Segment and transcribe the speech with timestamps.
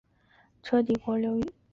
[0.63, 1.51] 车底国流域。